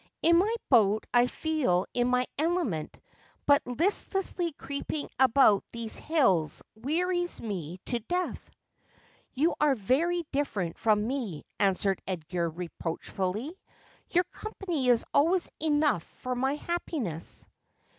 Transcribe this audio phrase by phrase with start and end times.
[0.23, 2.97] In my boat I feel in my element,
[3.45, 8.49] but listlessly creeping about these hills wearies me to death.''
[9.35, 13.55] You are very different from me,' answered Edgar reproach fully.'
[14.09, 17.45] Your company is always enough for my happiness.'